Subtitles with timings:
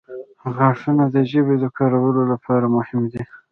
[0.55, 3.23] •غاښونه د ژبې د کارولو لپاره مهم دي.